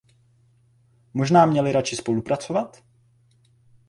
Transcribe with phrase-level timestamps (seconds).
[1.13, 2.83] Možná měli radši spolupracovat?